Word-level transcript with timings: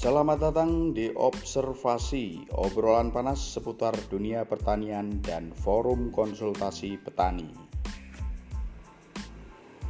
Selamat 0.00 0.40
datang 0.40 0.96
di 0.96 1.12
Observasi, 1.12 2.48
obrolan 2.56 3.12
panas 3.12 3.36
seputar 3.36 3.92
dunia 4.08 4.48
pertanian 4.48 5.20
dan 5.20 5.52
forum 5.52 6.08
konsultasi 6.08 6.96
petani. 6.96 7.52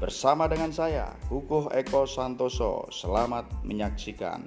Bersama 0.03 0.51
dengan 0.51 0.75
saya, 0.75 1.15
Hukuh 1.31 1.71
Eko 1.71 2.11
Santoso, 2.11 2.91
selamat 2.91 3.63
menyaksikan. 3.63 4.43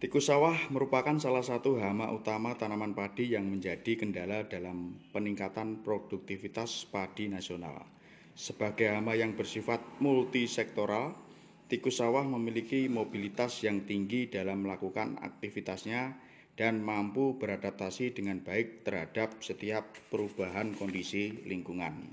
Tikus 0.00 0.24
sawah 0.24 0.56
merupakan 0.72 1.20
salah 1.20 1.44
satu 1.44 1.76
hama 1.76 2.08
utama 2.16 2.56
tanaman 2.56 2.96
padi 2.96 3.36
yang 3.36 3.44
menjadi 3.44 3.92
kendala 4.00 4.48
dalam 4.48 4.96
peningkatan 5.12 5.84
produktivitas 5.84 6.88
padi 6.88 7.28
nasional. 7.28 7.95
Sebagai 8.36 8.92
hama 8.92 9.16
yang 9.16 9.32
bersifat 9.32 9.80
multisektoral, 9.96 11.16
tikus 11.72 12.04
sawah 12.04 12.20
memiliki 12.20 12.84
mobilitas 12.84 13.64
yang 13.64 13.88
tinggi 13.88 14.28
dalam 14.28 14.60
melakukan 14.60 15.16
aktivitasnya 15.24 16.12
dan 16.52 16.84
mampu 16.84 17.40
beradaptasi 17.40 18.12
dengan 18.12 18.44
baik 18.44 18.84
terhadap 18.84 19.40
setiap 19.40 19.88
perubahan 20.12 20.76
kondisi 20.76 21.48
lingkungan. 21.48 22.12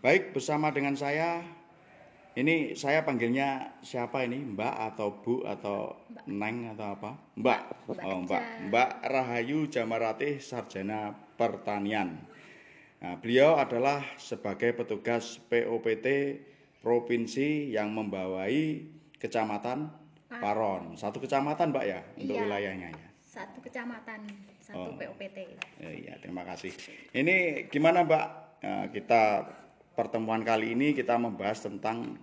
Baik, 0.00 0.32
bersama 0.32 0.72
dengan 0.72 0.96
saya, 0.96 1.44
ini 2.32 2.72
saya 2.72 3.04
panggilnya 3.04 3.76
siapa 3.84 4.24
ini? 4.24 4.40
Mbak 4.56 4.74
atau 4.88 5.20
Bu 5.20 5.44
atau 5.44 6.00
Mbak. 6.08 6.24
Neng 6.32 6.56
atau 6.72 6.86
apa? 6.96 7.10
Mbak. 7.36 7.60
Mbak 7.92 8.04
oh, 8.08 8.18
Mbak. 8.24 8.44
Mbak 8.72 8.90
Rahayu 9.04 9.68
Jamaratih 9.68 10.40
Sarjana 10.40 11.12
Pertanian. 11.36 12.31
Nah, 13.02 13.18
beliau 13.18 13.58
adalah 13.58 14.06
sebagai 14.14 14.78
petugas 14.78 15.42
POPT 15.50 16.38
provinsi 16.78 17.74
yang 17.74 17.90
membawai 17.90 18.78
kecamatan 19.18 19.90
Paron. 20.30 20.94
Satu 20.94 21.18
kecamatan, 21.18 21.74
Mbak 21.74 21.84
ya, 21.84 22.00
untuk 22.14 22.38
iya, 22.38 22.42
wilayahnya 22.46 22.88
ya. 22.94 23.08
Satu 23.20 23.58
kecamatan, 23.58 24.22
satu 24.62 24.94
oh. 24.94 24.96
POPT. 24.96 25.38
Eh, 25.82 26.06
iya, 26.06 26.14
terima 26.22 26.46
kasih. 26.46 26.70
Ini 27.10 27.66
gimana, 27.68 28.06
Mbak? 28.06 28.26
Nah, 28.62 28.86
kita 28.94 29.50
pertemuan 29.98 30.46
kali 30.46 30.72
ini 30.72 30.94
kita 30.94 31.18
membahas 31.18 31.66
tentang 31.66 32.16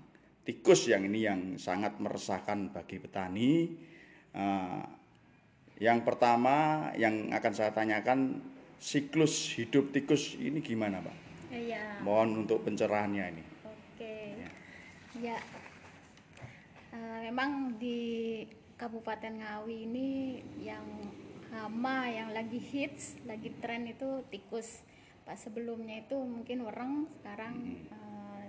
tikus 0.48 0.88
yang 0.88 1.06
ini 1.06 1.28
yang 1.28 1.42
sangat 1.60 2.00
meresahkan 2.00 2.72
bagi 2.72 2.98
petani. 2.98 3.78
Uh, 4.32 4.82
yang 5.78 6.08
pertama 6.08 6.90
yang 6.96 7.30
akan 7.36 7.54
saya 7.54 7.76
tanyakan 7.76 8.42
siklus 8.80 9.54
hidup 9.60 9.92
tikus 9.92 10.40
ini 10.40 10.64
gimana 10.64 11.04
Pak? 11.04 11.16
Iya. 11.52 12.00
Mohon 12.02 12.48
untuk 12.48 12.64
pencerahannya 12.64 13.24
ini. 13.36 13.44
Oke. 13.68 14.16
Ya. 14.40 14.50
ya. 15.20 15.38
Uh, 16.90 17.20
memang 17.30 17.78
di 17.78 18.42
Kabupaten 18.80 19.44
Ngawi 19.44 19.78
ini 19.86 20.10
yang 20.64 20.88
hama 21.52 22.08
yang 22.08 22.32
lagi 22.32 22.58
hits, 22.58 23.20
lagi 23.28 23.52
tren 23.60 23.86
itu 23.86 24.24
tikus. 24.32 24.88
Pas 25.28 25.38
sebelumnya 25.38 26.00
itu 26.02 26.18
mungkin 26.18 26.66
wereng, 26.66 27.06
sekarang 27.20 27.54
hmm. 27.60 27.94
uh, 27.94 28.44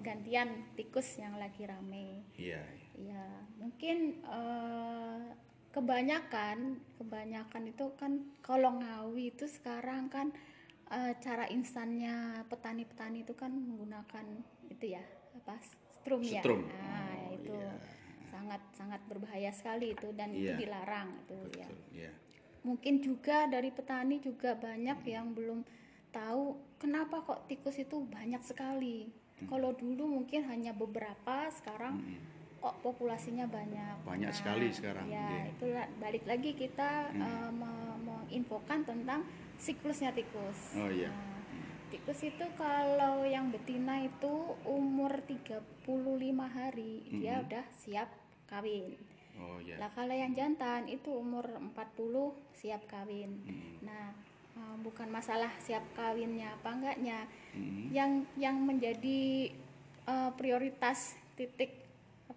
gantian 0.00 0.70
tikus 0.78 1.18
yang 1.18 1.36
lagi 1.36 1.66
rame. 1.66 2.24
Iya. 2.38 2.62
Iya, 2.92 3.24
mungkin 3.56 4.20
uh, 4.28 5.32
kebanyakan 5.72 6.84
kebanyakan 7.00 7.72
itu 7.72 7.86
kan 7.96 8.12
kalau 8.44 8.76
ngawi 8.76 9.32
itu 9.32 9.48
sekarang 9.48 10.12
kan 10.12 10.28
e, 10.92 11.16
cara 11.24 11.48
instannya 11.48 12.44
petani-petani 12.46 13.24
itu 13.24 13.32
kan 13.32 13.50
menggunakan 13.50 14.24
itu 14.68 14.92
ya 14.92 15.02
apa 15.42 15.56
strum, 15.96 16.20
ya 16.20 16.44
nah 16.44 17.16
oh, 17.24 17.34
itu 17.40 17.56
yeah. 17.56 17.74
sangat 18.28 18.62
sangat 18.76 19.00
berbahaya 19.08 19.48
sekali 19.50 19.96
itu 19.96 20.12
dan 20.12 20.36
yeah. 20.36 20.38
itu 20.38 20.52
iya. 20.52 20.60
dilarang 20.60 21.08
itu 21.24 21.38
ya. 21.56 21.66
Betul, 21.66 21.80
ya 21.96 22.04
yeah. 22.04 22.14
mungkin 22.62 22.94
juga 23.00 23.48
dari 23.48 23.70
petani 23.72 24.16
juga 24.20 24.52
banyak 24.54 24.98
hmm. 25.02 25.08
yang 25.08 25.26
belum 25.32 25.64
tahu 26.12 26.60
kenapa 26.76 27.24
kok 27.24 27.48
tikus 27.48 27.80
itu 27.80 28.04
banyak 28.04 28.44
sekali 28.44 29.08
hmm. 29.08 29.48
kalau 29.48 29.72
dulu 29.72 30.04
mungkin 30.04 30.44
hanya 30.44 30.76
beberapa 30.76 31.48
sekarang 31.48 31.96
hmm 31.96 32.31
kok 32.62 32.78
populasinya 32.78 33.50
banyak. 33.50 34.06
Banyak 34.06 34.30
nah, 34.30 34.38
sekali 34.38 34.70
sekarang. 34.70 35.10
Ya, 35.10 35.26
okay. 35.26 35.50
itu 35.50 35.66
balik 35.98 36.24
lagi 36.30 36.50
kita 36.54 37.10
hmm. 37.10 37.18
uh, 37.18 37.50
menginfokan 37.98 38.86
tentang 38.86 39.26
siklusnya 39.58 40.14
tikus. 40.14 40.78
Oh 40.78 40.86
iya. 40.86 41.10
Nah, 41.10 41.42
tikus 41.90 42.22
itu 42.22 42.46
kalau 42.54 43.26
yang 43.26 43.50
betina 43.50 44.06
itu 44.06 44.54
umur 44.62 45.26
35 45.26 45.82
hari 46.46 47.02
hmm. 47.02 47.18
dia 47.18 47.42
udah 47.42 47.64
siap 47.74 48.08
kawin. 48.46 48.94
Oh 49.42 49.58
iya. 49.58 49.82
Lah 49.82 49.90
kalau 49.90 50.14
yang 50.14 50.30
jantan 50.38 50.86
itu 50.86 51.10
umur 51.10 51.42
40 51.58 51.74
siap 52.54 52.86
kawin. 52.86 53.42
Hmm. 53.42 53.74
Nah, 53.82 54.14
uh, 54.54 54.76
bukan 54.86 55.10
masalah 55.10 55.50
siap 55.58 55.82
kawinnya 55.98 56.54
apa 56.62 56.70
enggaknya. 56.78 57.26
Hmm. 57.58 57.90
Yang 57.90 58.10
yang 58.38 58.56
menjadi 58.62 59.50
uh, 60.06 60.30
prioritas 60.38 61.18
titik 61.34 61.81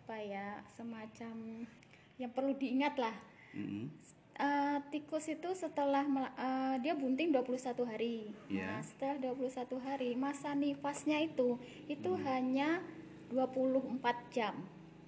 apa 0.05 0.21
ya 0.21 0.61
semacam 0.77 1.65
yang 2.21 2.29
perlu 2.29 2.53
diingat 2.53 2.93
lah 3.01 3.17
mm-hmm. 3.57 3.89
uh, 4.37 4.77
tikus 4.93 5.33
itu 5.33 5.49
setelah 5.57 6.05
uh, 6.37 6.77
dia 6.77 6.93
bunting 6.93 7.33
21 7.33 7.73
hari 7.89 8.29
yeah. 8.45 8.77
nah 8.77 8.85
setelah 8.85 9.33
21 9.33 9.65
hari 9.81 10.13
masa 10.13 10.53
nifasnya 10.53 11.25
itu 11.25 11.57
itu 11.89 12.13
mm. 12.13 12.21
hanya 12.21 12.85
24 13.33 13.97
jam 14.29 14.53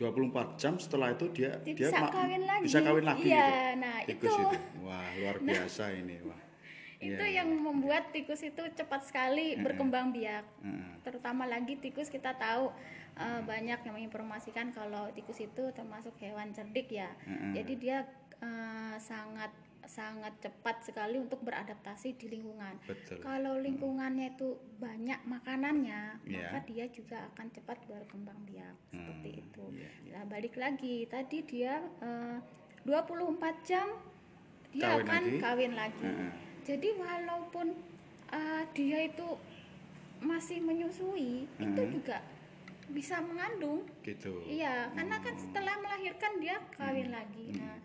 24 0.01 0.57
jam 0.57 0.73
setelah 0.81 1.13
itu 1.13 1.29
dia 1.29 1.61
bisa 1.61 1.93
dia 1.93 2.09
kawin 2.09 2.49
lagi 2.49 2.65
bisa 2.65 2.79
kawin 2.81 3.05
lagi 3.05 3.21
iya 3.29 3.77
gitu. 3.77 3.81
nah 3.85 3.95
tikus 4.01 4.33
itu. 4.33 4.45
itu 4.49 4.57
wah 4.81 5.07
luar 5.21 5.37
nah, 5.37 5.45
biasa 5.45 5.83
nah, 5.93 5.93
ini 5.93 6.17
wah 6.25 6.41
itu 7.05 7.25
ya, 7.29 7.45
yang 7.45 7.49
ya. 7.53 7.61
membuat 7.61 8.09
tikus 8.09 8.41
itu 8.41 8.65
cepat 8.73 9.05
sekali 9.05 9.53
berkembang 9.61 10.09
biak. 10.09 10.41
Terutama 11.05 11.45
lagi 11.45 11.77
tikus 11.77 12.09
kita 12.09 12.33
tahu 12.33 12.73
uh, 13.17 13.41
banyak 13.43 13.79
yang 13.81 13.93
menginformasikan 13.93 14.71
kalau 14.71 15.09
tikus 15.13 15.41
itu 15.41 15.63
termasuk 15.73 16.13
hewan 16.21 16.53
cerdik 16.53 16.93
ya. 16.93 17.09
Mm-hmm. 17.25 17.51
Jadi 17.57 17.73
dia 17.77 17.97
uh, 18.41 18.95
sangat 19.01 19.51
sangat 19.87 20.35
cepat 20.43 20.83
sekali 20.83 21.17
untuk 21.17 21.39
beradaptasi 21.41 22.19
di 22.19 22.27
lingkungan. 22.27 22.75
Betul. 22.85 23.23
Kalau 23.23 23.55
lingkungannya 23.57 24.35
itu 24.35 24.59
banyak 24.77 25.23
makanannya, 25.23 26.21
yeah. 26.27 26.51
maka 26.51 26.67
dia 26.67 26.85
juga 26.91 27.23
akan 27.33 27.47
cepat 27.55 27.79
berkembang 27.87 28.35
biak 28.45 28.75
hmm. 28.91 28.99
seperti 28.99 29.29
itu. 29.47 29.63
Yeah. 29.73 29.95
Nah, 30.11 30.23
balik 30.27 30.59
lagi 30.59 31.07
tadi 31.07 31.39
dia 31.47 31.79
uh, 32.03 32.37
24 32.83 33.39
jam 33.63 33.87
dia 34.75 34.91
kawin 34.91 35.07
akan 35.07 35.23
lagi. 35.23 35.39
kawin 35.39 35.73
lagi. 35.73 36.03
Uh-huh. 36.03 36.31
Jadi 36.67 36.89
walaupun 36.99 37.67
uh, 38.35 38.63
dia 38.75 38.99
itu 39.07 39.27
masih 40.19 40.59
menyusui, 40.59 41.47
uh-huh. 41.47 41.63
itu 41.63 41.81
juga 41.95 42.19
bisa 42.91 43.19
mengandung 43.19 43.83
gitu 44.03 44.43
iya 44.47 44.87
karena 44.95 45.19
kan 45.19 45.35
setelah 45.35 45.75
melahirkan 45.83 46.33
dia 46.39 46.55
kawin 46.75 47.11
hmm. 47.11 47.15
lagi 47.15 47.47
hmm. 47.51 47.59
nah 47.59 47.77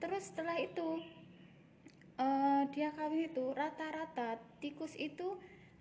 terus 0.00 0.32
setelah 0.32 0.56
itu 0.60 1.00
uh, 2.20 2.62
dia 2.72 2.92
kawin 2.92 3.32
itu 3.32 3.44
rata-rata 3.56 4.36
tikus 4.60 4.92
itu 5.00 5.36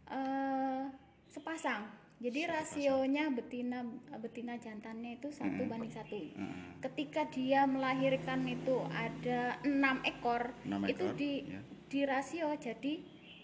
uh, 0.08 0.88
sepasang 1.28 1.92
jadi 2.20 2.48
sepasang. 2.48 2.56
rasionya 2.56 3.24
betina 3.32 3.80
betina 4.20 4.56
jantannya 4.60 5.20
itu 5.20 5.28
satu 5.32 5.64
hmm. 5.64 5.72
banding 5.72 5.94
satu 5.94 6.16
hmm. 6.16 6.80
ketika 6.84 7.28
dia 7.28 7.68
melahirkan 7.68 8.44
itu 8.48 8.80
ada 8.92 9.60
enam 9.68 10.00
ekor, 10.08 10.56
6 10.64 10.88
ekor 10.88 10.88
itu 10.88 11.06
di 11.20 11.32
ya. 11.48 11.62
di 11.92 12.00
rasio 12.08 12.48
jadi 12.56 12.94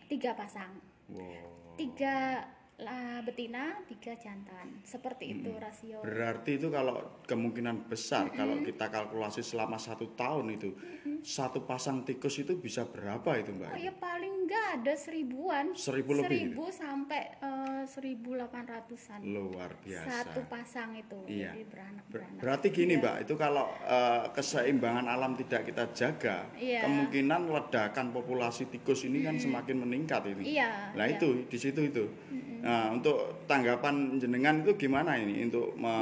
tiga 0.06 0.32
pasang 0.38 0.72
wow. 1.12 1.76
tiga 1.76 2.46
lah 2.76 3.24
betina 3.24 3.72
tiga 3.88 4.20
jantan 4.20 4.84
seperti 4.84 5.32
hmm. 5.32 5.36
itu 5.40 5.52
rasio 5.56 5.98
berarti 6.04 6.60
itu 6.60 6.68
kalau 6.68 7.24
kemungkinan 7.24 7.88
besar 7.88 8.28
hmm. 8.28 8.36
kalau 8.36 8.56
kita 8.60 8.92
kalkulasi 8.92 9.40
selama 9.40 9.80
satu 9.80 10.12
tahun 10.12 10.60
itu 10.60 10.76
hmm. 10.76 11.24
satu 11.24 11.64
pasang 11.64 12.04
tikus 12.04 12.36
itu 12.36 12.60
bisa 12.60 12.84
berapa 12.84 13.40
itu 13.40 13.56
mbak? 13.56 13.72
Oh 13.72 13.80
ya 13.80 13.96
paling 13.96 14.44
enggak 14.44 14.66
ada 14.84 14.94
seribuan 15.00 15.72
seribu 15.72 16.20
lebih 16.20 16.52
seribu 16.52 16.64
gitu? 16.68 16.76
sampai 16.84 17.22
uh, 17.40 17.84
seribu 17.88 18.36
delapan 18.36 18.64
ratusan 18.68 19.20
luar 19.24 19.72
biasa 19.80 20.12
satu 20.12 20.42
pasang 20.52 21.00
itu 21.00 21.20
iya. 21.32 21.56
jadi 21.56 21.64
beranak, 21.72 22.06
beranak. 22.12 22.40
berarti 22.44 22.68
gini 22.76 23.00
iya. 23.00 23.04
mbak 23.08 23.16
itu 23.24 23.34
kalau 23.40 23.72
uh, 23.88 24.28
keseimbangan 24.36 25.08
alam 25.08 25.32
tidak 25.40 25.64
kita 25.64 25.96
jaga 25.96 26.52
iya. 26.60 26.84
kemungkinan 26.84 27.48
ledakan 27.56 28.12
populasi 28.12 28.68
tikus 28.68 29.08
ini 29.08 29.24
kan 29.24 29.40
semakin 29.40 29.80
meningkat 29.80 30.28
ini 30.28 30.60
iya, 30.60 30.92
nah 30.92 31.08
iya. 31.08 31.16
itu 31.16 31.48
di 31.48 31.56
situ 31.56 31.80
itu 31.80 32.04
hmm 32.04 32.55
Nah, 32.66 32.90
untuk 32.90 33.46
tanggapan 33.46 34.18
jenengan 34.18 34.66
itu 34.66 34.74
gimana 34.74 35.14
ini 35.22 35.46
untuk 35.46 35.78
me 35.78 35.94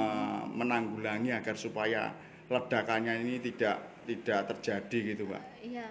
menanggulangi 0.47 1.35
agar 1.35 1.59
supaya 1.59 2.07
ledakannya 2.47 3.19
ini 3.19 3.43
tidak 3.43 3.99
tidak 4.07 4.47
terjadi 4.55 4.97
gitu, 5.11 5.23
Pak? 5.27 5.43
Iya. 5.59 5.89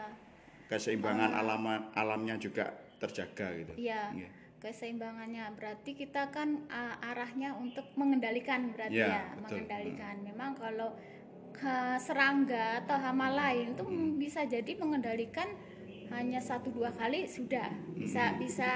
Keseimbangan 0.73 1.37
uh, 1.37 1.41
alam 1.45 1.63
alamnya 1.93 2.41
juga 2.41 2.73
terjaga 2.97 3.53
gitu. 3.61 3.73
Iya. 3.77 4.17
Yeah. 4.17 4.33
keseimbangannya 4.63 5.59
berarti 5.59 5.91
kita 5.91 6.31
kan 6.31 6.71
uh, 6.71 6.95
arahnya 7.11 7.51
untuk 7.59 7.83
mengendalikan 7.99 8.71
berarti 8.71 8.95
Ya, 8.95 9.11
ya, 9.11 9.23
betul. 9.35 9.59
mengendalikan. 9.67 10.15
Memang 10.23 10.55
kalau 10.55 10.95
serangga 11.99 12.83
atau 12.83 12.97
hama 12.99 13.29
lain 13.35 13.75
itu 13.75 13.83
Hmm. 13.83 14.19
bisa 14.19 14.47
jadi 14.47 14.73
mengendalikan 14.79 15.51
hanya 16.13 16.39
satu 16.39 16.69
dua 16.69 16.93
kali 16.93 17.25
sudah 17.25 17.67
bisa 17.93 18.37
bisa 18.37 18.71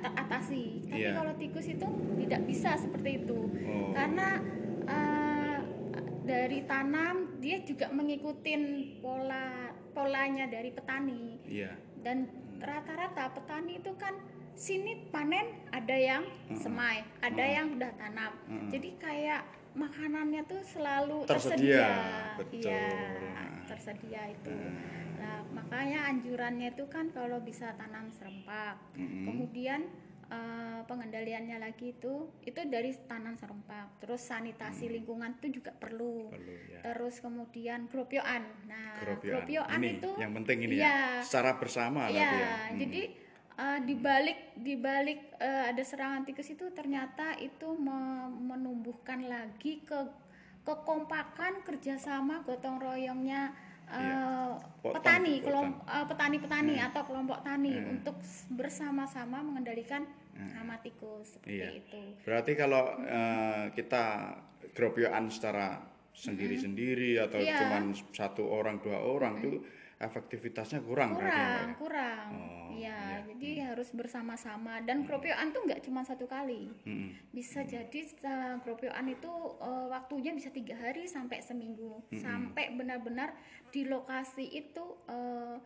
teratasi. 0.00 0.88
Tapi 0.88 1.00
Iya. 1.00 1.12
kalau 1.14 1.32
tikus 1.34 1.66
itu 1.66 1.86
tidak 2.18 2.40
bisa 2.44 2.70
seperti 2.74 3.22
itu 3.22 3.38
Oh. 3.38 3.92
karena 3.92 4.40
uh, 4.84 5.58
dari 6.22 6.60
tanam 6.62 7.38
dia 7.38 7.60
juga 7.62 7.88
mengikuti 7.88 8.52
pola 8.98 9.72
polanya 9.92 10.44
dari 10.44 10.68
petani 10.68 11.40
Iya. 11.44 11.72
dan 12.00 12.28
rata-rata 12.58 13.32
petani 13.32 13.78
itu 13.78 13.94
kan 13.94 14.12
sini 14.52 15.08
panen 15.08 15.46
ada 15.70 15.94
yang 15.94 16.26
semai 16.52 17.00
ada 17.20 17.40
yang 17.40 17.78
udah 17.78 17.94
tanam 17.94 18.32
jadi 18.68 18.90
kayak 18.98 19.42
makanannya 19.78 20.42
tuh 20.44 20.60
selalu 20.60 21.22
Tersedia, 21.22 21.54
tersedia, 21.54 21.88
betul. 22.34 22.60
Iya, 22.66 22.86
Nah. 23.30 23.64
tersedia 23.64 24.22
itu 24.28 24.54
nah 25.18 25.42
makanya 25.50 26.08
anjurannya 26.08 26.72
itu 26.72 26.86
kan 26.86 27.10
kalau 27.10 27.38
bisa 27.40 27.74
tanam 27.74 28.06
serempak 28.08 28.78
Mm-mm. 28.94 29.26
kemudian 29.26 29.82
eh, 30.28 30.80
pengendaliannya 30.84 31.58
lagi 31.58 31.92
itu 31.92 32.14
itu 32.42 32.60
dari 32.64 32.94
tanam 33.04 33.34
serempak 33.34 33.98
terus 33.98 34.22
sanitasi 34.22 34.86
lingkungan 34.88 35.34
itu 35.36 35.58
juga 35.58 35.72
perlu 35.72 36.28
Perlu 36.28 36.54
ya. 36.68 36.80
terus 36.82 37.18
kemudian 37.18 37.86
gropioan 37.86 38.46
nah 38.64 39.00
Gropioan. 39.00 39.42
gropioan 39.42 39.78
ini 39.78 39.90
itu 39.96 40.10
yang 40.16 40.32
penting 40.34 40.58
ini 40.62 40.74
Iya. 40.78 40.86
ya. 40.86 40.98
Secara 41.20 41.56
bersama 41.56 42.06
Iya, 42.06 42.14
tapi 42.14 42.36
ya. 42.36 42.48
Hmm. 42.48 42.78
jadi 42.78 43.02
uh, 43.58 43.78
di 43.80 43.94
balik 43.94 44.54
di 44.54 44.74
balik 44.74 45.34
uh, 45.36 45.68
ada 45.68 45.82
serangan 45.82 46.22
tikus 46.22 46.48
itu 46.48 46.70
ternyata 46.70 47.34
itu 47.36 47.74
me- 47.76 48.30
menumbuhkan 48.30 49.20
lagi 49.20 49.82
ke 49.82 49.98
kekompakan 50.62 51.64
kerjasama 51.64 52.44
gotong 52.44 52.78
royongnya 52.78 53.50
uh, 53.88 53.96
Iya. 54.78 54.92
Petani, 54.94 55.40
potong. 55.40 55.44
kelom- 55.44 55.80
uh, 55.82 56.04
petani-petani 56.04 56.74
Hmm. 56.76 56.86
atau 56.88 57.02
kelompok 57.04 57.38
tani 57.40 57.72
Hmm. 57.72 57.92
untuk 57.94 58.16
bersama-sama 58.50 59.40
mengendalikan 59.40 60.04
hama 60.38 60.78
tikus 60.78 61.34
seperti 61.34 61.50
Iya. 61.56 61.68
itu. 61.74 61.98
Berarti 62.22 62.52
kalau 62.54 62.94
eh, 63.02 63.74
kita 63.74 64.38
gropioan 64.70 65.26
secara 65.28 65.82
sendiri-sendiri 66.14 67.18
atau 67.18 67.42
Iya. 67.42 67.58
cuman 67.58 67.90
satu 68.14 68.46
orang 68.46 68.78
dua 68.78 69.02
orang 69.02 69.34
itu 69.40 69.58
efektivitasnya 69.98 70.78
kurang, 70.86 71.18
berarti 71.18 71.34
ya, 71.34 71.42
kurang 71.42 71.68
ya? 71.68 71.76
kurang 71.76 72.28
Oh, 72.30 72.70
ya 72.70 72.78
iya. 72.78 73.26
jadi 73.34 73.50
harus 73.74 73.90
bersama-sama. 73.90 74.78
Dan 74.86 75.02
kropioan 75.02 75.50
tuh 75.50 75.66
nggak 75.66 75.82
cuma 75.82 76.06
satu 76.06 76.30
kali. 76.30 76.70
Mm-mm. 76.86 77.10
bisa 77.34 77.66
jadi 77.66 78.00
uh, 78.22 78.62
gropioan 78.62 79.10
itu 79.10 79.30
uh, 79.58 79.90
waktunya 79.90 80.30
bisa 80.30 80.54
tiga 80.54 80.78
hari 80.78 81.10
sampai 81.10 81.42
seminggu. 81.42 81.98
Sampai 82.14 82.78
benar-benar 82.78 83.34
di 83.74 83.86
lokasi 83.90 84.46
itu 84.46 84.84
uh, 85.10 85.58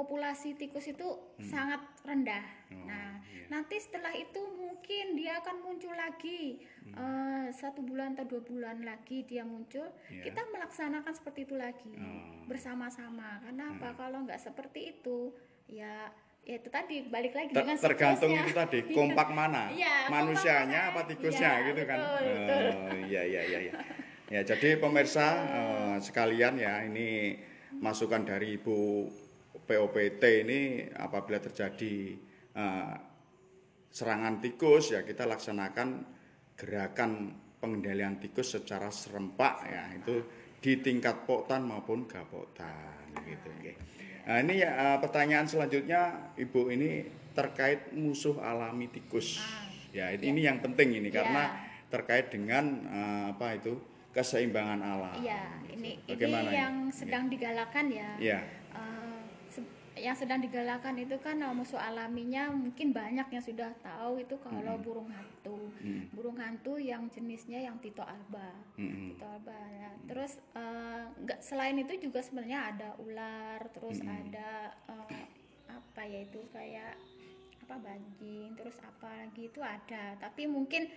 populasi 0.00 0.56
tikus 0.56 0.88
itu 0.88 1.04
sangat 1.38 1.76
rendah. 2.00 2.40
nah 2.88 3.20
nanti 3.46 3.76
setelah 3.76 4.14
itu 4.14 4.40
mungkin 4.48 5.12
dia 5.12 5.36
akan 5.38 5.60
muncul 5.60 5.92
lagi 5.92 6.62
uh, 6.94 7.50
satu 7.50 7.82
bulan 7.82 8.14
atau 8.14 8.24
dua 8.24 8.40
bulan 8.40 8.80
lagi 8.80 9.22
dia 9.22 9.44
muncul. 9.44 9.84
Iya. 10.08 10.22
Kita 10.24 10.40
melaksanakan 10.48 11.12
seperti 11.12 11.44
itu 11.44 11.54
lagi 11.54 11.92
Oh. 11.92 12.46
bersama-sama. 12.46 13.42
Karena 13.42 13.74
apa? 13.74 13.92
Kalau 13.92 14.24
nggak 14.24 14.40
seperti 14.40 14.96
itu 14.96 15.34
ya 15.66 16.08
ya 16.40 16.56
itu 16.56 16.72
tadi 16.72 17.04
balik 17.04 17.36
lagi 17.36 17.52
Ter- 17.52 17.60
dengan 17.60 17.76
tergantung 17.76 18.32
itu 18.32 18.50
tadi 18.50 18.78
kompak 18.88 19.28
mana 19.28 19.68
Iya, 19.76 20.08
kompak 20.08 20.14
manusianya 20.16 20.80
mana. 20.80 20.90
apa 20.96 21.00
tikusnya 21.04 21.50
Iya, 21.52 21.66
gitu 21.68 21.82
kan 21.84 21.98
betul, 22.00 22.24
betul. 22.24 22.64
Oh, 22.64 22.96
iya 23.04 23.22
iya 23.28 23.42
iya 23.44 23.58
iya. 23.60 23.72
ya 24.30 24.40
jadi 24.48 24.80
pemirsa 24.80 25.26
eh, 25.44 25.96
sekalian 26.00 26.54
ya 26.56 26.80
ini 26.82 27.36
masukan 27.76 28.24
dari 28.24 28.56
ibu 28.56 29.04
POPT 29.66 30.22
ini 30.46 30.60
apabila 30.90 31.38
terjadi 31.38 31.94
eh, 32.54 32.94
serangan 33.90 34.38
tikus 34.38 34.94
ya 34.94 35.02
kita 35.02 35.26
laksanakan 35.26 35.88
gerakan 36.54 37.34
pengendalian 37.58 38.16
tikus 38.22 38.54
secara 38.54 38.88
serempak 38.88 39.54
ya 39.66 39.84
itu 39.98 40.22
di 40.60 40.78
tingkat 40.78 41.24
poktan 41.24 41.64
maupun 41.64 42.04
gapotan 42.04 43.08
gitu 43.24 43.48
oke. 43.50 43.72
Nah 44.28 44.38
ini 44.44 44.60
ya 44.60 44.70
eh, 44.70 44.98
pertanyaan 45.00 45.48
selanjutnya 45.48 46.32
Ibu 46.36 46.70
ini 46.70 46.90
terkait 47.32 47.94
musuh 47.94 48.36
alami 48.42 48.90
tikus. 48.90 49.38
Ah, 49.40 49.66
ya 49.94 50.12
ini, 50.12 50.34
ini 50.34 50.40
yang 50.44 50.58
penting 50.60 50.98
ini 50.98 51.08
Ya. 51.08 51.22
karena 51.24 51.42
terkait 51.90 52.30
dengan 52.30 52.64
eh, 52.86 53.24
apa 53.34 53.56
itu 53.56 53.74
keseimbangan 54.10 54.80
alam. 54.82 55.14
Iya, 55.22 55.42
ini 55.70 55.94
Bagaimana 56.02 56.50
ini 56.50 56.54
ini? 56.54 56.62
yang 56.62 56.74
sedang 56.90 57.24
digalakan 57.30 57.86
ya. 57.94 58.08
Iya. 58.18 58.40
Yang 60.00 60.24
sedang 60.24 60.40
digalakan 60.40 60.96
itu 60.96 61.16
kan 61.20 61.36
musuh 61.52 61.76
alaminya 61.76 62.48
mungkin 62.48 62.96
banyak 62.96 63.28
yang 63.28 63.44
sudah 63.44 63.68
tahu 63.84 64.16
itu 64.24 64.32
kalau 64.40 64.80
burung 64.80 65.12
hantu. 65.12 65.68
Mm. 65.84 66.08
Burung 66.16 66.40
hantu 66.40 66.80
yang 66.80 67.04
jenisnya 67.12 67.60
yang 67.60 67.76
Tito 67.84 68.00
alba. 68.00 68.48
Mm-mm. 68.80 69.12
Tito 69.14 69.28
alba. 69.28 69.60
ya. 69.76 69.90
Terus 70.08 70.40
eh, 70.56 71.04
nggak 71.20 71.40
selain 71.44 71.76
itu 71.76 71.92
juga 72.00 72.24
sebenarnya 72.24 72.58
ada 72.72 72.88
ular, 72.96 73.60
terus 73.76 74.00
ada 74.00 74.72
eh, 74.88 75.24
apa 75.68 76.02
ya 76.02 76.24
itu 76.24 76.40
kayak 76.48 76.96
apa 77.68 77.74
banjing, 77.78 78.56
terus 78.56 78.80
apa 78.80 79.06
lagi 79.20 79.52
itu 79.52 79.60
ada. 79.60 80.16
Tapi 80.16 80.48
mungkin 80.48 80.88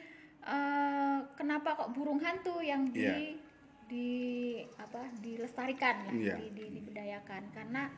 eh, 0.41 1.19
kenapa 1.35 1.75
kok 1.75 1.91
burung 1.91 2.23
hantu 2.23 2.63
yang 2.63 2.87
di 2.89 3.03
Iya. 3.03 3.17
di 3.83 4.09
apa 4.79 5.11
dilestarikan 5.21 6.07
lah, 6.07 6.13
Iya. 6.15 6.35
di, 6.39 6.45
di, 6.55 6.65
dibudayakan 6.79 7.51
karena 7.51 7.91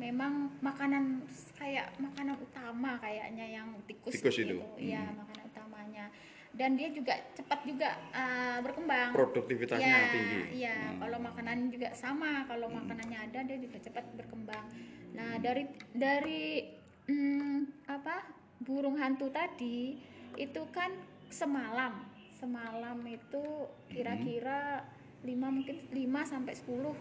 memang 0.00 0.48
makanan 0.64 1.20
kayak 1.60 1.92
makanan 2.00 2.40
utama 2.40 2.96
kayaknya 2.96 3.60
yang 3.60 3.68
tikus, 3.84 4.16
Tikus 4.16 4.40
itu. 4.40 4.56
gitu. 4.56 4.64
Iya, 4.80 5.04
makanan 5.12 5.44
utamanya. 5.52 6.04
Dan 6.50 6.74
dia 6.74 6.88
juga 6.90 7.14
cepat 7.36 7.60
juga 7.62 7.94
eh, 8.10 8.58
berkembang. 8.64 9.12
Produktivitasnya 9.12 9.86
Ya, 9.86 10.08
tinggi. 10.10 10.40
Iya, 10.64 10.76
Hmm. 10.80 10.98
kalau 11.04 11.18
makanan 11.20 11.68
juga 11.68 11.88
sama, 11.92 12.48
kalau 12.48 12.72
makanannya 12.72 13.28
ada 13.28 13.38
dia 13.44 13.58
juga 13.60 13.76
cepat 13.78 14.08
berkembang. 14.16 14.66
Nah, 15.12 15.36
dari 15.38 15.68
dari 15.92 16.64
hmm, 17.06 17.86
apa? 17.86 18.40
burung 18.60 19.00
hantu 19.00 19.32
tadi 19.32 19.96
itu 20.36 20.62
kan 20.68 20.92
semalam. 21.32 21.96
Semalam 22.36 23.00
itu 23.08 23.40
kira-kira 23.88 24.84
5 25.24 25.48
mungkin 25.48 25.80
5 25.88 25.96
sampai 26.28 26.52
10 26.52 26.92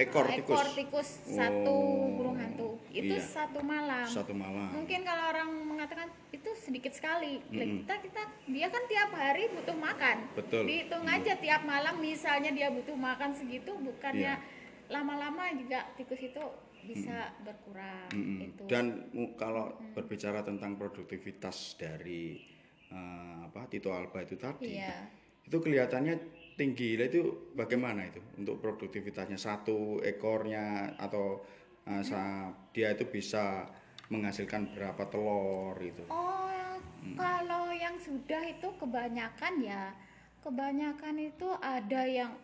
Ekor 0.00 0.24
ekor 0.32 0.64
tikus. 0.64 0.72
tikus 0.72 1.08
satu 1.28 1.76
Oh, 1.76 2.08
burung 2.16 2.36
hantu. 2.36 2.80
Itu 2.88 3.14
iya. 3.14 3.20
satu 3.20 3.60
malam. 3.60 4.08
Satu 4.08 4.32
malam. 4.32 4.72
Mungkin 4.72 5.04
kalau 5.04 5.24
orang 5.28 5.50
mengatakan 5.62 6.08
itu 6.30 6.50
sedikit 6.56 6.90
sekali. 6.90 7.44
Lah, 7.52 7.60
Mm-mm. 7.60 7.84
Kita 7.84 7.94
kita 8.00 8.22
dia 8.48 8.66
kan 8.66 8.82
tiap 8.88 9.10
hari 9.12 9.52
butuh 9.52 9.76
makan. 9.76 10.16
Betul. 10.32 10.64
Dihitung 10.64 11.04
Mm. 11.04 11.14
aja 11.14 11.32
tiap 11.36 11.62
malam 11.62 12.00
misalnya 12.00 12.50
dia 12.50 12.68
butuh 12.68 12.96
makan 12.96 13.30
segitu 13.30 13.76
bukannya 13.76 14.34
Iya. 14.34 14.88
lama-lama 14.88 15.52
juga 15.54 15.86
tikus 15.94 16.18
itu 16.18 16.44
bisa 16.80 17.36
berkurang 17.44 18.08
Mm-mm. 18.10 18.38
itu. 18.42 18.64
Dan 18.66 19.04
kalau 19.36 19.76
berbicara 19.92 20.40
tentang 20.40 20.74
produktivitas 20.74 21.76
dari 21.76 22.40
eh, 22.88 23.36
apa 23.44 23.68
Tito 23.68 23.92
Alba 23.92 24.18
itu 24.20 24.34
tadi, 24.34 24.74
Iya. 24.74 25.06
itu 25.44 25.56
kelihatannya 25.56 26.39
tinggi. 26.60 27.00
Lah 27.00 27.08
itu 27.08 27.56
bagaimana 27.56 28.04
itu 28.04 28.20
untuk 28.36 28.60
produktivitasnya 28.60 29.40
satu 29.40 30.04
ekornya 30.04 30.92
atau 31.00 31.40
eh, 31.88 32.04
sa- 32.04 32.52
dia 32.76 32.92
itu 32.92 33.08
bisa 33.08 33.64
menghasilkan 34.12 34.76
berapa 34.76 35.08
telur 35.08 35.80
itu? 35.80 36.04
Oh, 36.12 36.76
kalau 37.16 37.72
yang 37.72 37.96
sudah 37.96 38.44
itu 38.44 38.68
kebanyakan 38.76 39.64
ya, 39.64 39.96
kebanyakan 40.44 41.16
itu 41.32 41.48
ada 41.64 42.04
yang 42.04 42.36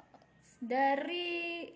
eh, 0.00 0.20
dari 0.64 1.68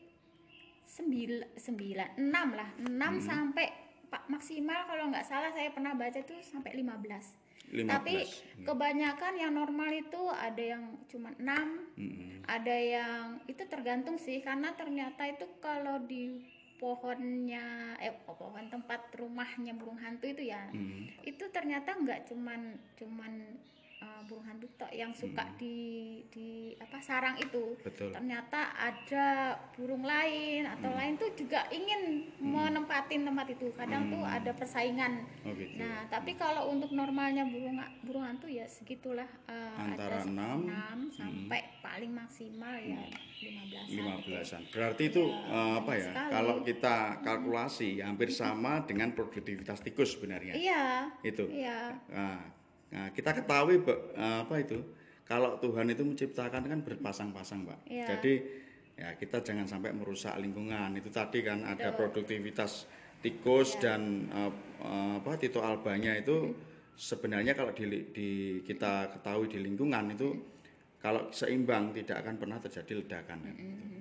sembilan, 0.89 1.61
sembilan, 1.61 2.09
enam 2.17 2.49
lah, 2.57 2.69
enam 2.81 3.21
sampai 3.21 3.85
pak 4.09 4.31
maksimal 4.31 4.87
kalau 4.87 5.11
nggak 5.11 5.27
salah 5.27 5.51
saya 5.51 5.75
pernah 5.75 5.91
baca 5.99 6.23
tuh 6.23 6.39
sampai 6.39 6.71
15 6.79 7.44
15. 7.75 7.91
Tapi 7.91 8.15
kebanyakan 8.63 9.35
yang 9.35 9.53
normal 9.59 9.91
itu 9.91 10.23
ada 10.31 10.63
yang 10.63 10.95
cuma 11.11 11.35
enam, 11.43 11.83
Mm-mm. 11.99 12.47
ada 12.47 12.77
yang 12.79 13.43
itu 13.51 13.67
tergantung 13.67 14.15
sih 14.15 14.39
karena 14.39 14.71
ternyata 14.79 15.27
itu 15.27 15.51
kalau 15.59 15.99
di 16.07 16.39
pohonnya 16.79 17.95
eh 18.03 18.15
pohon 18.27 18.67
tempat 18.71 19.11
rumahnya 19.15 19.75
burung 19.79 19.99
hantu 19.99 20.27
itu 20.31 20.51
ya 20.51 20.71
Mm. 20.75 21.23
itu 21.23 21.45
ternyata 21.55 21.95
nggak 21.95 22.27
cuman 22.31 22.77
cuman 22.99 23.33
uh, 24.05 24.21
burung 24.29 24.45
hantu 24.45 24.69
tok 24.77 24.93
yang 24.93 25.09
suka 25.11 25.49
di 25.57 25.77
di 26.29 26.49
apa 26.77 27.01
sarang 27.01 27.41
itu 27.41 27.73
Betul. 27.81 28.13
ternyata 28.13 28.77
ada 28.77 29.27
burung 29.73 30.05
lain 30.05 30.69
atau 30.69 30.93
Hmm. 30.93 30.99
lain 31.01 31.15
tuh 31.17 31.33
juga 31.33 31.65
ingin 31.73 32.01
menempatin 32.39 33.25
tempat 33.25 33.47
itu 33.49 33.73
kadang 33.73 34.13
tuh 34.13 34.21
ada 34.21 34.53
persaingan 34.53 35.25
Oh 35.43 35.57
gitu. 35.57 35.81
nah 35.81 36.05
tapi 36.07 36.37
kalau 36.37 36.69
untuk 36.69 36.93
normalnya 36.93 37.49
burung 37.49 37.81
burung 38.05 38.23
hantu 38.23 38.47
ya 38.47 38.69
segitulah 38.69 39.27
uh, 39.49 39.81
Antara 39.81 40.21
ada 40.21 40.29
enam, 40.29 40.69
6 41.09 41.17
sampai 41.17 41.61
paling 41.81 42.13
maksimal 42.13 42.77
ya 42.77 43.01
15 43.41 43.97
lima 43.97 44.15
belasan. 44.21 44.63
Berarti 44.73 45.13
itu 45.13 45.21
eh, 45.29 45.73
apa 45.77 45.93
ya? 45.95 46.09
sekali. 46.09 46.31
Kalau 46.33 46.55
kita 46.65 46.97
kalkulasi 47.21 47.89
hampir 48.01 48.29
sama 48.29 48.83
dengan 48.83 49.13
produktivitas 49.13 49.81
tikus 49.81 50.17
sebenarnya. 50.17 50.57
iya 50.57 51.13
Itu. 51.21 51.45
iya 51.49 51.93
Nah, 52.09 52.41
nah, 52.93 53.09
kita 53.15 53.31
ketahui 53.33 53.81
eh, 53.85 54.39
apa 54.45 54.55
itu? 54.61 54.83
Kalau 55.25 55.57
Tuhan 55.57 55.89
itu 55.89 56.05
menciptakan 56.05 56.69
kan 56.69 56.81
berpasang-pasang, 56.85 57.65
Mbak. 57.65 57.79
Iya. 57.89 58.07
Jadi 58.13 58.33
ya 58.95 59.09
kita 59.17 59.41
jangan 59.41 59.65
sampai 59.65 59.97
merusak 59.97 60.37
lingkungan. 60.37 60.93
Itu 61.01 61.09
tadi 61.09 61.41
kan 61.41 61.65
ada 61.65 61.97
produktivitas 61.97 62.85
tikus 63.25 63.81
Iya. 63.81 63.81
dan 63.81 64.29
eh, 64.29 64.53
apa 65.21 65.41
Tito 65.41 65.65
albanya 65.65 66.13
itu 66.13 66.53
sebenarnya 66.95 67.57
kalau 67.59 67.75
di, 67.75 67.85
di 68.15 68.31
kita 68.63 69.11
ketahui 69.17 69.51
di 69.51 69.59
lingkungan 69.59 70.15
itu 70.15 70.29
kalau 71.05 71.29
seimbang 71.29 71.93
tidak 71.93 72.25
akan 72.25 72.41
pernah 72.41 72.59
terjadi 72.63 73.05
ledakan. 73.05 73.39
kan. 73.45 73.55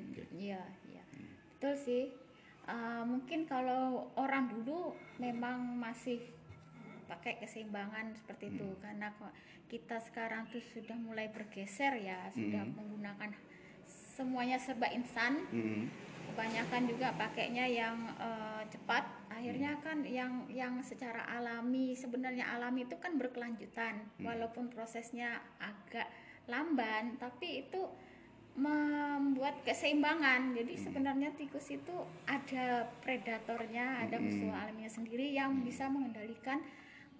Oke. 0.07 0.23
Iya, 0.39 0.63
iya. 0.87 1.03
Betul 1.59 1.75
sih. 1.75 2.03
Uh, 2.63 3.03
mungkin 3.03 3.43
kalau 3.43 4.07
orang 4.15 4.47
dulu 4.47 4.95
memang 5.19 5.75
masih 5.75 6.23
pakai 7.05 7.39
keseimbangan 7.39 8.15
seperti 8.17 8.53
itu. 8.53 8.67
Karena 8.79 9.11
kita 9.67 9.97
sekarang 10.01 10.47
tuh 10.49 10.61
sudah 10.73 10.97
mulai 10.97 11.29
bergeser 11.29 11.97
ya, 11.99 12.29
sudah 12.33 12.63
menggunakan 12.65 13.31
semuanya 13.87 14.61
serba 14.61 14.89
instan. 14.93 15.43
Mm-mm. 15.49 15.89
Kebanyakan 16.33 16.89
juga 16.89 17.13
pakainya 17.13 17.65
yang 17.69 17.97
uh, 18.17 18.65
cepat. 18.65 19.05
Akhirnya 19.29 19.77
kan 19.85 20.01
yang 20.01 20.49
yang 20.49 20.81
secara 20.81 21.25
alami 21.29 21.93
sebenarnya 21.93 22.49
alami 22.57 22.89
itu 22.89 22.97
kan 22.97 23.19
berkelanjutan. 23.19 24.01
Walaupun 24.21 24.73
prosesnya 24.73 25.41
agak 25.61 26.09
lamban 26.47 27.15
tapi 27.21 27.65
itu 27.65 27.81
membuat 28.53 29.65
keseimbangan. 29.65 30.53
Jadi 30.53 30.73
sebenarnya 30.77 31.33
tikus 31.33 31.73
itu 31.73 32.05
ada 32.29 32.85
predatornya, 33.01 34.05
ada 34.05 34.21
musuh 34.21 34.53
alaminya 34.53 34.89
sendiri 34.89 35.33
yang 35.33 35.65
bisa 35.65 35.89
mengendalikan 35.89 36.61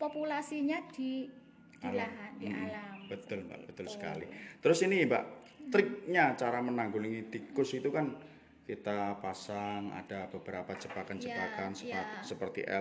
populasinya 0.03 0.83
di 0.91 1.31
di 1.73 1.87
Alam. 1.89 1.95
lahan, 1.95 2.31
di 2.35 2.47
Mm-mm. 2.47 2.63
alam. 2.65 2.95
Betul, 3.07 3.39
Mbak, 3.43 3.59
betul 3.67 3.87
sekali. 3.87 4.25
Terus 4.59 4.79
ini, 4.81 5.03
Mbak, 5.03 5.23
triknya 5.67 6.35
cara 6.35 6.59
menanggulangi 6.59 7.27
tikus 7.27 7.71
itu 7.71 7.87
kan 7.87 8.11
kita 8.63 9.19
pasang 9.19 9.91
ada 9.91 10.27
beberapa 10.27 10.71
jebakan-jebakan 10.73 11.71
Iya, 11.71 11.77
sepa- 11.77 12.07
iya. 12.09 12.19
seperti 12.21 12.61
Iya. 12.63 12.79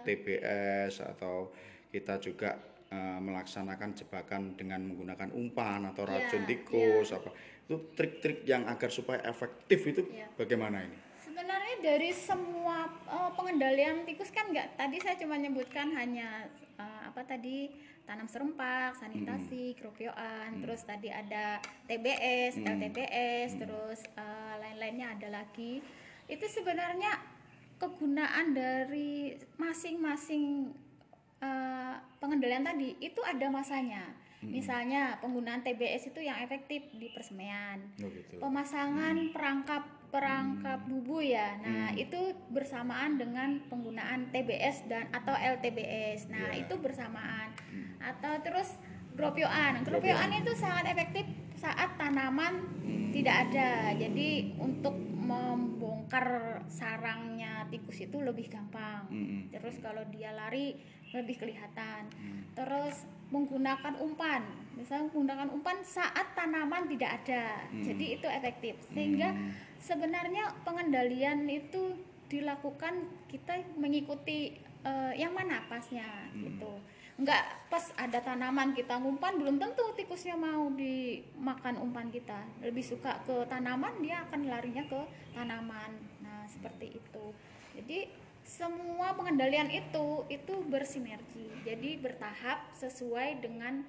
LTBS 0.00 1.04
atau 1.06 1.52
kita 1.88 2.16
juga 2.18 2.56
eh, 2.86 3.18
melaksanakan 3.18 3.90
jebakan 3.96 4.54
dengan 4.54 4.84
menggunakan 4.84 5.32
umpan 5.32 5.88
atau 5.88 6.04
Iya, 6.04 6.20
racun 6.20 6.44
tikus 6.44 7.10
apa 7.10 7.32
itu 7.64 7.90
trik-trik 7.90 8.44
yang 8.44 8.68
agar 8.68 8.86
supaya 8.86 9.18
efektif 9.24 9.82
itu 9.82 10.04
Iya. 10.06 10.28
bagaimana 10.36 10.84
ini? 10.84 10.94
Sebenarnya 11.34 11.76
dari 11.82 12.14
semua 12.14 12.86
eh, 13.10 13.30
pengendalian 13.34 14.06
tikus 14.06 14.30
kan 14.30 14.54
nggak 14.54 14.78
tadi 14.78 15.02
saya 15.02 15.18
cuma 15.18 15.34
nyebutkan 15.34 15.90
hanya 15.90 16.46
eh, 16.78 17.00
apa 17.10 17.26
tadi 17.26 17.74
tanam 18.06 18.30
serempak, 18.30 18.94
sanitasi, 18.94 19.74
keropioan, 19.74 20.62
terus 20.62 20.86
tadi 20.86 21.10
ada 21.10 21.58
TBS, 21.90 22.62
LTBS, 22.62 23.58
terus 23.58 24.06
eh, 24.14 24.54
lain-lainnya 24.62 25.18
ada 25.18 25.42
lagi. 25.42 25.82
Itu 26.30 26.46
sebenarnya 26.46 27.18
kegunaan 27.82 28.54
dari 28.54 29.34
masing-masing 29.58 30.70
eh, 31.42 31.94
pengendalian 32.22 32.62
tadi 32.62 32.94
itu 33.02 33.18
ada 33.26 33.50
masanya. 33.50 34.06
Misalnya 34.44 35.18
penggunaan 35.18 35.66
TBS 35.66 36.14
itu 36.14 36.20
yang 36.20 36.36
efektif 36.44 36.84
di 36.94 37.08
persemaian 37.10 37.80
Oh 37.98 38.12
gitu. 38.12 38.36
pemasangan 38.38 39.16
perangkap 39.32 39.82
perangkap 40.14 40.86
bubu 40.86 41.18
ya. 41.18 41.58
Nah, 41.58 41.90
itu 41.98 42.38
bersamaan 42.54 43.18
dengan 43.18 43.58
penggunaan 43.66 44.30
TBS 44.30 44.86
dan 44.86 45.10
atau 45.10 45.34
LTBS. 45.34 46.30
Nah, 46.30 46.54
Iya. 46.54 46.62
itu 46.62 46.78
bersamaan. 46.78 47.50
Atau 47.98 48.38
terus 48.46 48.78
gropioan. 49.18 49.82
Gropioan 49.82 50.30
itu 50.30 50.54
sangat 50.54 50.94
efektif 50.94 51.26
saat 51.58 51.98
tanaman 51.98 52.62
tidak 53.10 53.50
ada. 53.50 53.90
Jadi 53.98 54.54
untuk 54.62 54.94
membongkar 55.24 56.62
sarangnya 56.70 57.66
tikus 57.74 57.98
itu 58.06 58.22
lebih 58.22 58.46
gampang. 58.46 59.10
Mm-mm. 59.10 59.50
Terus 59.50 59.82
kalau 59.82 60.06
dia 60.14 60.30
lari 60.30 60.78
lebih 61.14 61.38
kelihatan. 61.38 62.10
Terus 62.58 63.06
menggunakan 63.30 63.94
umpan, 64.02 64.42
misalnya 64.74 65.10
menggunakan 65.10 65.48
umpan 65.54 65.78
saat 65.86 66.34
tanaman 66.34 66.90
tidak 66.90 67.22
ada. 67.22 67.64
Jadi 67.70 68.18
itu 68.18 68.26
efektif. 68.26 68.74
Sehingga 68.90 69.30
sebenarnya 69.78 70.52
pengendalian 70.66 71.46
itu 71.46 71.94
dilakukan 72.26 73.06
kita 73.30 73.62
mengikuti 73.78 74.58
eh, 74.82 75.12
yang 75.14 75.32
mana 75.32 75.62
pasnya 75.70 76.28
gitu. 76.34 76.82
Enggak 77.14 77.46
pas 77.70 77.94
ada 77.94 78.18
tanaman 78.18 78.74
kita 78.74 78.98
ngumpan 78.98 79.38
belum 79.38 79.62
tentu 79.62 79.86
tikusnya 79.94 80.34
mau 80.34 80.66
dimakan 80.74 81.78
umpan 81.78 82.10
kita. 82.10 82.42
Lebih 82.58 82.82
suka 82.82 83.22
ke 83.22 83.46
tanaman 83.46 84.02
dia 84.02 84.26
akan 84.26 84.50
larinya 84.50 84.82
ke 84.82 84.98
tanaman. 85.30 85.94
Nah, 86.26 86.42
seperti 86.50 86.98
itu. 86.98 87.24
Jadi 87.78 88.10
semua 88.44 89.16
pengendalian 89.16 89.72
itu 89.72 90.22
itu 90.28 90.54
bersinergi. 90.68 91.48
Jadi 91.64 91.96
bertahap 91.98 92.70
sesuai 92.76 93.40
dengan 93.40 93.82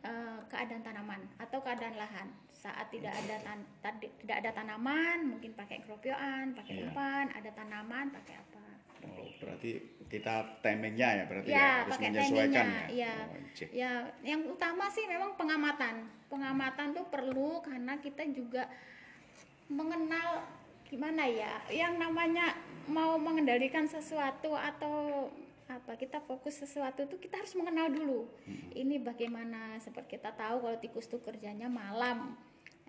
eh, 0.00 0.40
keadaan 0.48 0.80
tanaman 0.80 1.20
atau 1.36 1.60
keadaan 1.60 1.92
lahan. 1.92 2.32
Saat 2.54 2.88
tidak 2.88 3.12
ada 3.12 3.36
tan- 3.40 3.68
tadi- 3.80 4.12
tidak 4.16 4.40
ada 4.40 4.50
tanaman 4.54 5.28
mungkin 5.28 5.52
pakai 5.52 5.80
keropioan 5.80 6.52
pakai 6.52 6.80
Iya. 6.80 6.82
umpan 6.88 7.26
ada 7.32 7.50
tanaman 7.52 8.08
pakai 8.08 8.36
apa? 8.36 8.64
Oh, 9.00 9.28
berarti 9.40 9.80
kita 10.08 10.60
timingnya 10.60 11.20
ya 11.20 11.24
berarti 11.24 11.48
ya 11.48 11.56
ya, 11.56 11.68
harus 11.84 11.92
pakai 11.96 12.08
menyesuaikan 12.12 12.66
ya. 12.68 12.84
ya 12.88 13.14
Oh, 13.16 13.68
ya 13.72 13.92
yang 14.22 14.40
utama 14.44 14.88
sih 14.88 15.04
memang 15.04 15.36
pengamatan. 15.36 16.04
Pengamatan 16.28 16.92
tuh 16.92 17.04
perlu 17.08 17.60
karena 17.60 17.96
kita 17.96 18.24
juga 18.28 18.68
mengenal 19.68 20.44
gimana 20.90 21.22
ya? 21.30 21.62
Yang 21.70 21.94
namanya 22.02 22.58
mau 22.90 23.14
mengendalikan 23.14 23.86
sesuatu 23.86 24.58
atau 24.58 25.30
apa 25.70 25.94
kita 25.94 26.18
fokus 26.26 26.66
sesuatu 26.66 27.06
tuh 27.06 27.22
kita 27.22 27.38
harus 27.38 27.54
mengenal 27.54 27.94
dulu. 27.94 28.26
Ini 28.74 28.98
bagaimana? 28.98 29.78
Seperti 29.78 30.18
kita 30.18 30.34
tahu 30.34 30.66
kalau 30.66 30.76
tikus 30.82 31.06
tuh 31.06 31.22
kerjanya 31.22 31.70
malam 31.70 32.34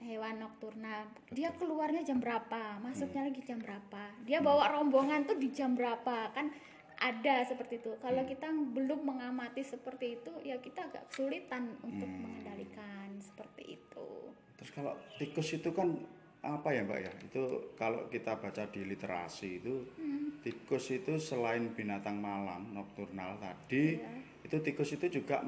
hewan 0.02 0.42
nokturnal. 0.42 1.14
Dia 1.30 1.54
keluarnya 1.54 2.02
jam 2.02 2.18
berapa? 2.18 2.82
Masuknya 2.82 3.30
lagi 3.30 3.46
jam 3.46 3.62
berapa? 3.62 4.18
Dia 4.26 4.42
bawa 4.42 4.74
rombongan 4.74 5.30
tuh 5.30 5.38
di 5.38 5.54
jam 5.54 5.78
berapa? 5.78 6.34
Kan 6.34 6.50
ada 6.98 7.46
seperti 7.46 7.82
itu. 7.82 7.94
Kalau 8.02 8.26
kita 8.26 8.50
belum 8.50 9.06
mengamati 9.06 9.62
seperti 9.62 10.22
itu 10.22 10.34
ya 10.42 10.58
kita 10.58 10.90
agak 10.90 11.14
kesulitan 11.14 11.78
untuk 11.86 12.10
mengendalikan 12.10 13.14
seperti 13.22 13.78
itu. 13.78 14.10
Terus 14.58 14.72
kalau 14.74 14.94
tikus 15.22 15.54
itu 15.54 15.70
kan 15.70 16.02
apa 16.42 16.74
ya 16.74 16.82
mbak 16.82 17.00
ya? 17.00 17.12
Itu 17.22 17.42
kalau 17.76 18.10
kita 18.10 18.34
baca 18.36 18.66
di 18.66 18.82
literasi 18.82 19.62
itu 19.62 19.86
Hmm. 19.94 20.42
tikus 20.42 20.90
itu 20.90 21.14
selain 21.16 21.70
binatang 21.70 22.18
malam 22.18 22.66
nokturnal 22.72 23.38
tadi 23.38 24.02
Iya. 24.02 24.10
itu 24.42 24.58
tikus 24.60 24.90
itu 24.92 25.06
juga 25.12 25.46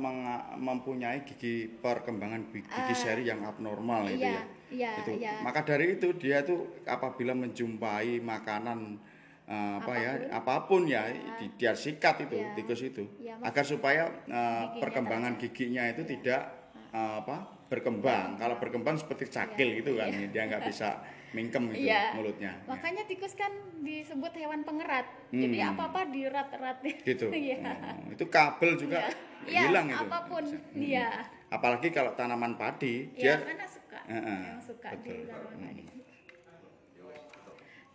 mempunyai 0.53 1.25
gigi 1.25 1.65
perkembangan 1.65 2.45
gigi 2.53 2.93
seri 2.93 3.25
yang 3.25 3.41
abnormal 3.41 4.05
itu 4.07 4.21
iya 4.21 4.37
ya. 4.37 4.43
iya 4.69 4.91
itu. 5.01 5.11
iya 5.17 5.33
Maka 5.41 5.65
dari 5.65 5.97
itu 5.97 6.13
dia 6.13 6.45
tuh 6.45 6.61
apabila 6.85 7.33
menjumpai 7.33 8.21
makanan 8.21 9.01
eh, 9.43 9.73
apa 9.75 9.93
ya 9.97 10.11
apa 10.31 10.63
pun 10.63 10.85
ya 10.85 11.09
di- 11.35 11.51
dia 11.57 11.73
sikat 11.73 12.21
itu 12.23 12.37
Iya. 12.37 12.53
tikus 12.53 12.81
itu 12.81 13.03
Iya, 13.17 13.41
agar 13.41 13.65
supaya 13.65 14.03
eh, 14.07 14.29
Giginya 14.29 14.77
perkembangan 14.77 15.33
giginya 15.35 15.83
itu 15.89 16.05
tidak 16.05 16.41
eh, 16.45 16.62
apa 16.93 17.65
berkembang. 17.67 18.37
Kalau 18.37 18.61
berkembang 18.61 18.95
seperti 18.95 19.25
cakil 19.27 19.81
gitu 19.81 19.97
kan 19.97 20.13
dia 20.13 20.41
nggak 20.45 20.63
bisa 20.63 21.01
mingkem 21.35 21.73
gitu 21.73 21.89
Iya. 21.89 22.13
mulutnya. 22.13 22.53
makanya 22.63 23.09
tikus 23.09 23.33
kan 23.33 23.49
disebut 23.81 24.29
hewan 24.37 24.61
pengerat 24.61 25.09
jadi 25.33 25.57
Hmm. 25.65 25.69
apa 25.73 25.83
apa 25.89 26.01
dirat-rat 26.05 26.77
gitu. 27.09 27.33
iya 27.33 27.57
Oh, 27.57 28.13
itu 28.13 28.25
kabel 28.29 28.77
juga 28.77 29.09
Iya, 29.43 29.67
hilang 29.67 29.89
itu. 29.89 30.05
apa 30.05 30.19
pun. 30.29 30.45
Hmm. 30.45 30.77
iya 30.77 31.25
Apalagi 31.49 31.89
kalau 31.89 32.13
tanaman 32.13 32.53
padi 32.53 33.09
iya 33.13 33.37
dia 33.37 33.43
karena 33.43 33.65
suka 33.65 33.99
Heeh, 34.05 34.39
yang 34.47 34.61
suka 34.61 34.89
di 34.95 35.09
betul. 35.09 35.25
tanaman 35.25 35.51
Hmm. 35.51 35.65
padi 35.65 35.83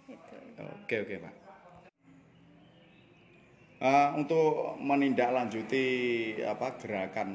itu 0.09 0.37
Oke 0.59 0.97
oke 0.99 1.15
pak. 1.21 1.35
Uh, 3.79 4.11
untuk 4.19 4.75
menindaklanjuti 4.83 5.87
apa 6.43 6.75
gerakan 6.83 7.31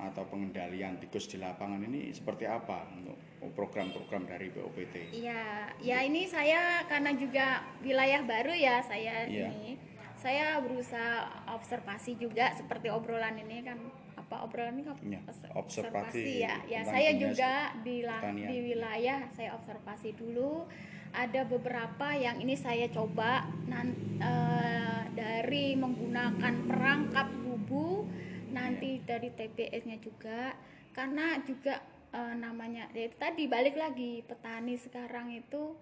atau 0.00 0.24
pengendalian 0.24 0.96
tikus 0.96 1.28
di 1.28 1.36
lapangan 1.36 1.84
ini 1.84 2.08
seperti 2.16 2.48
apa 2.48 2.88
untuk 2.96 3.20
program-program 3.52 4.24
dari 4.24 4.48
BOPT? 4.48 5.12
Iya, 5.12 5.68
ya 5.84 6.00
ini 6.00 6.24
saya 6.24 6.88
karena 6.88 7.12
juga 7.12 7.60
wilayah 7.84 8.24
baru 8.24 8.56
ya 8.56 8.80
saya 8.80 9.28
ya. 9.28 9.52
ini, 9.52 9.76
saya 10.16 10.56
berusaha 10.64 11.28
observasi 11.60 12.16
juga 12.16 12.56
seperti 12.56 12.88
obrolan 12.88 13.36
ini 13.44 13.60
kan 13.60 13.76
apa 14.16 14.48
obrolan 14.48 14.80
ini 14.80 14.88
ya, 14.88 15.20
observasi, 15.28 15.52
observasi 15.60 16.32
ya. 16.40 16.56
Ya 16.72 16.80
saya 16.88 17.20
juga 17.20 17.76
di 17.84 18.00
di 18.48 18.56
wilayah 18.64 19.28
saya 19.36 19.60
observasi 19.60 20.16
dulu 20.16 20.64
ada 21.12 21.44
beberapa 21.44 22.16
yang 22.16 22.40
ini 22.40 22.56
saya 22.56 22.88
coba 22.88 23.44
nan, 23.68 23.92
uh, 24.18 25.04
dari 25.12 25.76
menggunakan 25.76 26.54
perangkap 26.64 27.28
bubu 27.44 28.08
nanti 28.52 29.00
yeah. 29.00 29.04
dari 29.16 29.28
TPS-nya 29.32 30.00
juga 30.00 30.56
karena 30.96 31.40
juga 31.44 31.80
uh, 32.16 32.34
namanya 32.36 32.88
ya 32.96 33.08
tadi 33.16 33.48
balik 33.48 33.76
lagi 33.76 34.24
petani 34.24 34.76
sekarang 34.76 35.32
itu 35.32 35.76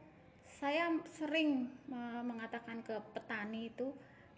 saya 0.47 0.91
sering 1.15 1.71
uh, 1.91 2.23
mengatakan 2.27 2.83
ke 2.83 2.95
petani 3.15 3.71
itu 3.71 3.91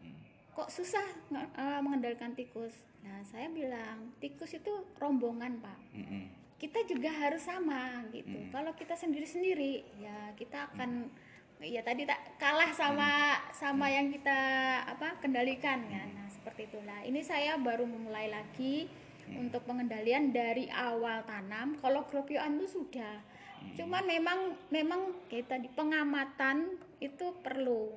hmm. 0.04 0.16
kok 0.52 0.68
susah 0.68 1.04
uh, 1.32 1.80
mengendalikan 1.80 2.36
tikus 2.36 2.76
nah 3.00 3.20
saya 3.26 3.48
bilang 3.50 4.12
tikus 4.20 4.54
itu 4.54 4.72
rombongan 5.00 5.60
pak 5.60 5.78
mm 5.96 6.04
-hmm 6.04 6.41
kita 6.62 6.86
juga 6.86 7.10
harus 7.10 7.42
sama 7.42 8.06
gitu. 8.14 8.38
Hmm. 8.38 8.54
Kalau 8.54 8.70
kita 8.78 8.94
sendiri-sendiri 8.94 9.82
ya 9.98 10.30
kita 10.38 10.70
akan 10.70 11.10
hmm. 11.10 11.66
ya 11.66 11.82
tadi 11.82 12.06
tak 12.06 12.38
kalah 12.38 12.70
sama 12.70 13.10
hmm. 13.34 13.50
sama 13.50 13.90
yang 13.90 14.14
kita 14.14 14.38
apa 14.86 15.18
kendalikan 15.18 15.82
ya. 15.90 16.06
Nah, 16.06 16.30
seperti 16.30 16.70
itulah. 16.70 17.02
Ini 17.02 17.18
saya 17.26 17.58
baru 17.58 17.82
memulai 17.82 18.30
lagi 18.30 18.86
hmm. 18.86 19.42
untuk 19.42 19.66
pengendalian 19.66 20.30
dari 20.30 20.70
awal 20.70 21.26
tanam. 21.26 21.82
Kalau 21.82 22.06
gropioan 22.06 22.62
itu 22.62 22.78
sudah. 22.78 23.18
Hmm. 23.58 23.74
Cuman 23.74 24.06
memang 24.06 24.38
memang 24.70 25.26
kita 25.26 25.58
di 25.58 25.66
pengamatan 25.66 26.78
itu 27.02 27.42
perlu. 27.42 27.90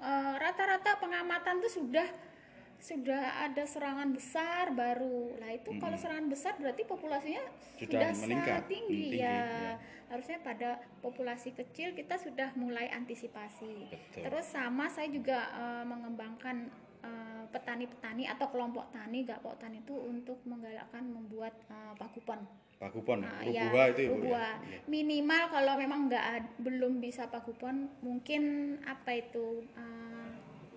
Eh, 0.00 0.32
rata-rata 0.40 0.96
hmm. 0.96 1.02
pengamatan 1.06 1.54
itu 1.60 1.84
sudah 1.84 2.08
sudah 2.80 3.44
ada 3.44 3.62
serangan 3.68 4.08
besar 4.16 4.72
baru. 4.72 5.36
Nah, 5.36 5.52
itu 5.52 5.70
hmm. 5.76 5.80
kalau 5.80 5.96
serangan 6.00 6.26
besar 6.32 6.56
berarti 6.56 6.82
populasinya 6.88 7.44
sudah, 7.76 7.86
sudah 7.86 8.10
meningkat 8.24 8.64
tinggi, 8.66 9.20
tinggi 9.20 9.20
ya. 9.20 9.36
ya. 9.44 9.72
Harusnya 10.10 10.38
pada 10.42 10.80
populasi 11.04 11.54
kecil 11.54 11.94
kita 11.94 12.16
sudah 12.18 12.50
mulai 12.56 12.88
antisipasi. 12.90 13.86
Betul. 13.86 14.22
Terus 14.26 14.46
sama 14.48 14.90
saya 14.90 15.06
juga 15.12 15.38
uh, 15.54 15.84
mengembangkan 15.86 16.66
eh, 17.00 17.44
petani-petani 17.54 18.26
uh, 18.26 18.34
atau 18.34 18.50
kelompok 18.50 18.90
tani, 18.90 19.22
gakpok 19.22 19.54
tani 19.62 19.78
itu 19.84 19.94
untuk 19.94 20.42
menggalakkan 20.42 21.06
membuat 21.06 21.54
uh, 21.70 21.94
pakupon. 21.94 22.42
Pakupon, 22.80 23.22
uh, 23.22 23.44
ya, 23.44 23.70
itu 23.92 24.08
ibu 24.08 24.24
ya. 24.32 24.56
Iya. 24.64 24.80
Minimal 24.88 25.42
kalau 25.52 25.76
memang 25.76 26.08
nggak 26.08 26.58
belum 26.64 26.98
bisa 26.98 27.28
pakupon, 27.28 27.92
mungkin 28.02 28.76
apa 28.88 29.20
itu 29.20 29.62
uh, 29.76 30.19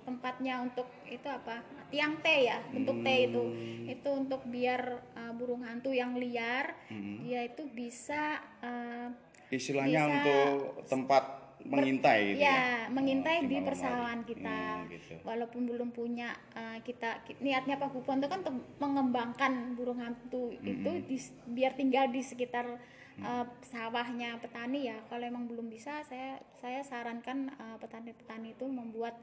tempatnya 0.04 0.64
untuk 0.64 0.88
itu 1.08 1.28
apa 1.28 1.64
tiang 1.90 2.20
T 2.20 2.28
ya 2.48 2.60
bentuk 2.72 3.00
hmm. 3.00 3.06
T 3.06 3.10
itu 3.30 3.44
itu 3.90 4.10
untuk 4.12 4.42
biar 4.48 4.82
uh, 5.16 5.34
burung 5.36 5.64
hantu 5.64 5.92
yang 5.92 6.16
liar 6.16 6.76
hmm. 6.90 7.24
dia 7.24 7.48
itu 7.48 7.64
bisa 7.72 8.40
uh, 8.64 9.10
istilahnya 9.54 10.02
bisa 10.04 10.14
untuk 10.14 10.54
tempat 10.90 11.24
mengintai 11.64 12.36
gitu 12.36 12.44
ya, 12.44 12.52
ya 12.52 12.92
mengintai 12.92 13.38
oh, 13.40 13.48
di 13.48 13.58
persawahan 13.64 14.22
kita 14.28 14.84
hmm, 14.84 14.90
gitu. 14.92 15.16
walaupun 15.24 15.64
belum 15.64 15.90
punya 15.96 16.36
uh, 16.60 16.76
kita 16.84 17.24
niatnya 17.40 17.80
Pak 17.80 17.96
Gupon 17.96 18.20
itu 18.20 18.28
kan 18.28 18.44
untuk 18.44 18.58
mengembangkan 18.84 19.72
burung 19.80 20.04
hantu 20.04 20.52
hmm. 20.52 20.60
itu 20.60 20.92
di, 21.08 21.18
biar 21.56 21.80
tinggal 21.80 22.12
di 22.12 22.20
sekitar 22.20 22.68
uh, 23.24 23.46
sawahnya 23.64 24.44
petani 24.44 24.92
ya 24.92 24.98
kalau 25.08 25.24
emang 25.24 25.48
belum 25.48 25.72
bisa 25.72 26.04
saya 26.04 26.36
saya 26.60 26.84
sarankan 26.84 27.48
petani-petani 27.80 28.52
uh, 28.52 28.56
itu 28.60 28.66
membuat 28.68 29.16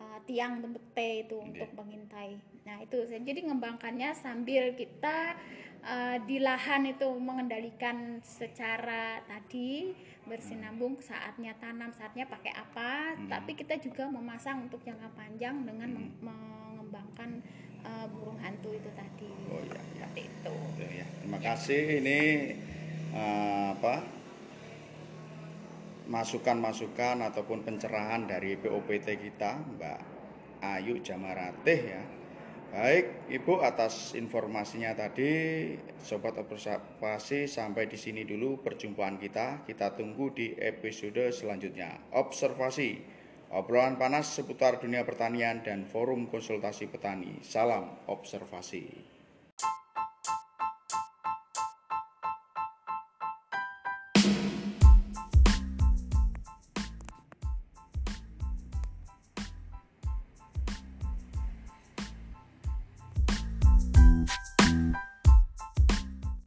uh, 0.00 0.18
tiang 0.24 0.62
bentuk 0.62 0.82
T 0.94 0.98
itu 1.26 1.36
okay. 1.38 1.46
untuk 1.52 1.70
mengintai. 1.78 2.38
Nah 2.64 2.76
itu 2.82 2.98
jadi 3.08 3.40
ngembangkannya 3.48 4.14
sambil 4.14 4.74
kita 4.74 5.36
uh, 5.84 6.16
di 6.24 6.38
lahan 6.42 6.88
itu 6.90 7.08
mengendalikan 7.18 8.22
secara 8.22 9.22
tadi 9.26 9.92
bersinambung 10.28 11.00
saatnya 11.00 11.56
tanam 11.56 11.88
saatnya 11.96 12.28
pakai 12.28 12.52
apa, 12.52 13.16
hmm. 13.16 13.32
tapi 13.32 13.56
kita 13.56 13.80
juga 13.80 14.04
memasang 14.12 14.68
untuk 14.68 14.84
jangka 14.84 15.08
panjang 15.16 15.64
dengan 15.64 15.88
hmm. 15.96 16.20
mengembangkan 16.20 17.40
uh, 17.80 18.04
burung 18.12 18.36
hantu 18.44 18.76
itu 18.76 18.92
tadi. 18.92 19.32
Oh 19.48 19.64
iya, 19.64 19.80
iya. 19.96 20.08
itu. 20.28 20.56
ya. 20.84 21.06
Terima 21.24 21.40
kasih 21.40 22.04
ini 22.04 22.20
uh, 23.16 23.72
apa 23.72 24.17
masukan-masukan 26.08 27.20
ataupun 27.20 27.62
pencerahan 27.62 28.24
dari 28.24 28.56
POPT 28.56 29.06
kita 29.20 29.60
Mbak 29.76 30.00
Ayu 30.64 31.04
Jamarateh 31.04 31.80
ya. 31.84 32.02
Baik, 32.68 33.32
Ibu 33.32 33.64
atas 33.64 34.12
informasinya 34.12 34.92
tadi, 34.92 35.72
sobat 36.04 36.36
observasi 36.36 37.48
sampai 37.48 37.88
di 37.88 37.96
sini 37.96 38.28
dulu 38.28 38.60
perjumpaan 38.60 39.16
kita. 39.16 39.64
Kita 39.64 39.96
tunggu 39.96 40.28
di 40.36 40.52
episode 40.52 41.32
selanjutnya. 41.32 42.12
Observasi, 42.12 43.00
obrolan 43.56 43.96
panas 43.96 44.28
seputar 44.36 44.84
dunia 44.84 45.00
pertanian 45.08 45.64
dan 45.64 45.88
forum 45.88 46.28
konsultasi 46.28 46.92
petani. 46.92 47.40
Salam 47.40 48.04
observasi. 48.04 49.17